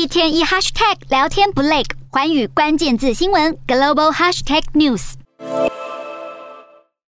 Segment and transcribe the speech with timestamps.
[0.00, 5.12] 一天一 hashtag 聊天不累，寰宇关键字新闻 global hashtag news。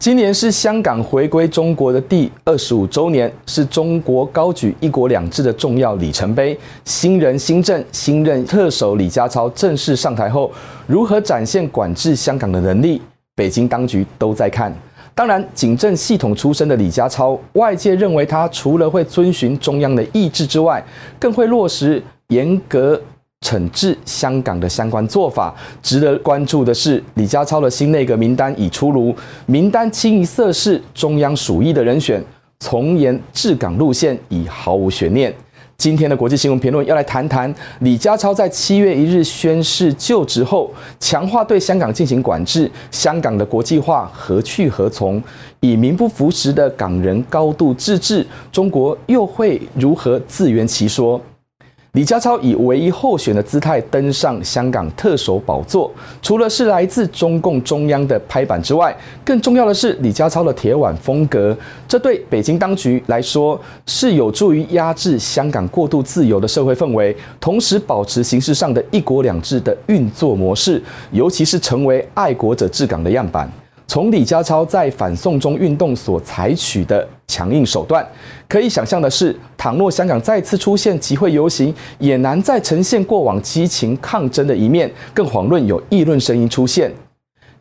[0.00, 6.58] 今年是香港回归中国的第二十五周年，是中国高举“一国两制”的重要里程碑。
[6.84, 10.50] 新人新政，新任特首李家超正式上台后，
[10.88, 13.00] 如何展现管制香港的能力，
[13.36, 14.74] 北京当局都在看。
[15.14, 20.84] 当然，警政系统出身的李家超，外界认为他除了会遵循中央的意志之外，
[21.20, 22.02] 更会落实
[22.34, 23.00] 严格。
[23.46, 29.14] 惩治香港的相关做法，值得关注的是，李家超的新内阁名单已出炉，
[29.44, 32.24] 名单清一色是中央属意的人选，
[32.60, 35.30] 从严治港路线已毫无悬念。
[35.76, 45.22] 今天的国际新闻评论要来谈谈李家超在七月一日宣誓就职后，强化对香港进行管制，香港的国际化何去何从？
[45.60, 51.20] 以名不符实的港人高度自治，中国又会如何自圆其说？
[51.94, 55.88] 李家超以唯一候选的姿态登上香港特首宝座，
[56.20, 58.92] 除了是来自中共中央的拍板之外，
[59.24, 61.56] 更重要的是李家超的铁腕风格。
[61.86, 70.82] 这对北京当局来说是有助于压制香港过度自由的社会氛围，同时保持形式上的一国两制的运作模式，
[71.12, 73.48] 尤其是成为爱国者治港的样板。
[73.86, 78.06] 从李家超在反送中运动所采取的强硬手段，
[78.48, 86.92] 可以想象的是，倘若香港再次出现集会游行，也难再呈现过往激情抗争的一面，更遑论有议论声音出现。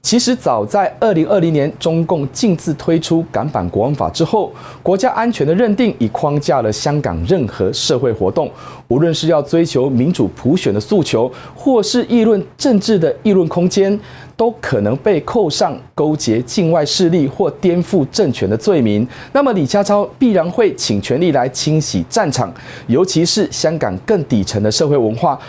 [0.04, 4.52] 其实早在二零二零年，中共径自推出港版国安法之后，
[4.84, 8.52] 国家安全的认定已框架了香港任何社会活动，
[8.90, 13.98] 无论是要追求民主普选的诉求，或是议论政治的议论空间，
[14.36, 19.08] 都可能被扣上勾结境外势力或颠覆政权的罪名。
[19.32, 22.54] 那么李家超必然会请全力来清洗战场，
[22.88, 25.40] 尤其是香港更底层的社会文化。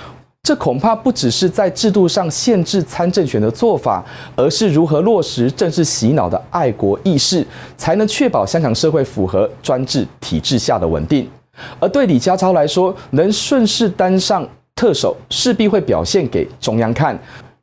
[0.44, 4.04] 这恐怕不只是在制度上限制参政权的做法，
[4.36, 7.44] 而是如何落实政治洗脑的爱国意识，
[7.78, 11.26] 才能确保香港社会符合专制体制下的稳定。
[11.80, 14.46] 而对李家超来说，能顺势当上
[14.76, 17.18] 特首，势必会表现给中央看，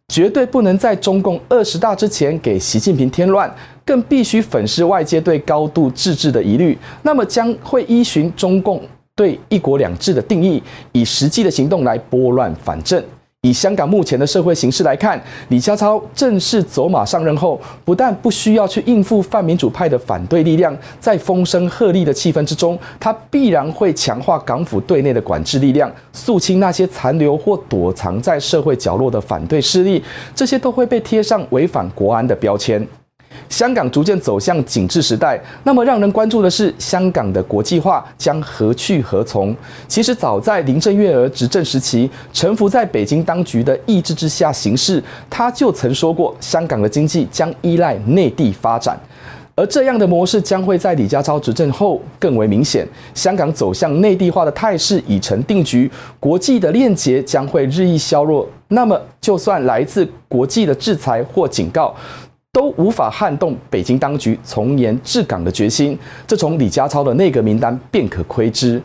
[0.08, 3.54] 绝对不能在中共二十大之前给习近平添乱，
[3.86, 6.76] 更必须粉饰外界对高度自治的疑虑。
[7.04, 8.82] 那么将会依循中共。
[9.22, 10.62] 对“一国两制”的定义，
[10.94, 13.04] 以实际的行动来拨乱反正。
[13.44, 30.04] 以香港目前的社会形势来看，李家超正式走马上任后，不但不需要去应付泛民主派的反对力量，在风声鹤唳的气氛之中，他必然会强化港府对内的管制力量，肃清那些残留或躲藏在社会角落的反对势力，
[30.36, 32.88] 这些都会被贴上违反国安的标签。
[33.50, 39.56] 香港逐渐走向紧致时代，那么让人关注的是，香港的国际化将何去何从？
[39.88, 49.00] 其实早在林郑月娥执政时期，臣服在北京当局的意志之下行事，他就曾说过，香港的经济将依赖内地发展，
[49.56, 52.88] 而这样的模式将会在李家超执政后更为明显。
[53.14, 58.48] 香港走向内地化的态势已成定局，国际的链接将会日益削弱。
[58.70, 61.94] 那么，就算来自国际的制裁或警告，
[62.54, 65.98] 都无法撼动北京当局从严治港的决心，
[66.28, 68.82] 这从李家超的内阁名单便可窥知。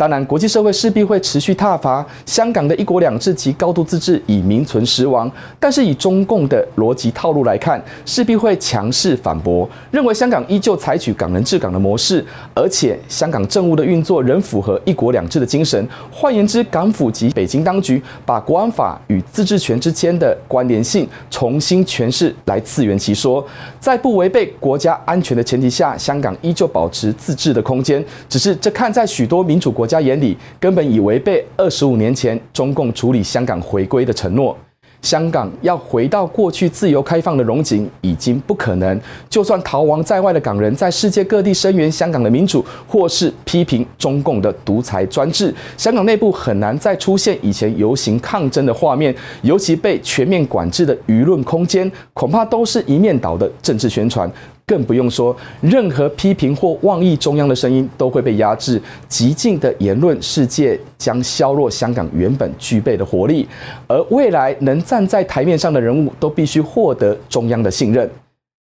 [0.00, 5.30] 当然，国际社会势必会持续挞伐香港的一国两制及高度自治已名存实亡。
[5.58, 12.24] 但是，以中共的逻辑套路来看，势必会强势反驳，认为香港依旧采取港人治港的模式，
[12.54, 15.86] 而且香港政务的运作仍符合一国两制的精神。
[16.10, 23.46] 换言之，港府及北京当局把国安法与自治权之间的关联性重新诠释，来自圆其说，
[23.78, 28.02] 在不违背国家安全的前提下，香港依旧保持自治的空间。
[28.30, 34.56] 只是这看在许多民主国家眼里根本已违背二十五年前中共处理香港回归的承诺。
[35.02, 39.00] 香港要回到过去自由开放的荣景已经不可能。
[39.30, 49.14] 就算逃亡在外的港人在世界各地声援香港的民主，或是批评中共的独裁专制，香港内部很难再出现以前游行抗争的画面。
[49.40, 54.30] 尤其被全面管制的舆论空间，恐怕都是一面倒的政治宣传。
[54.66, 63.48] 更不用说，任何批评或妄议中央的声音都会被压制，极尽的言论世界将削弱香港原本具备的活力，
[63.86, 68.08] 而未来能站在台面上的人物都必须获得中央的信任。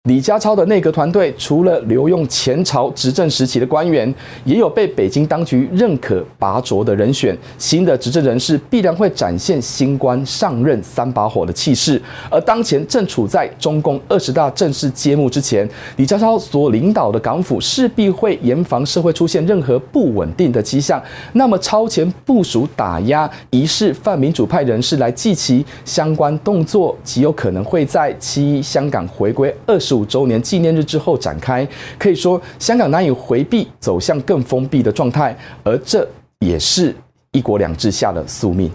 [0.08, 4.12] 李家超的内阁团队除了留用前朝执政时期的官员，
[4.46, 7.38] 也有被北京当局认可拔擢的人选。
[7.58, 12.02] 新的执政人士必然会展现新官上任三把火的气势。
[12.32, 15.68] 而当前正处在中共二十大正式揭幕之前，
[15.98, 21.04] 李家超所领导的港府势必会严防社会出现任何不稳定的迹象。
[21.34, 31.68] 那么超前部署打压疑似泛民主派人士来祭旗相关动作，极有可能会在七一香港回归二十五周年纪念日之后展开，
[31.98, 36.08] 可以说香港难以回避走向更封闭的状态，而这
[36.40, 36.96] 也是
[37.32, 38.72] 一国两制下的宿命。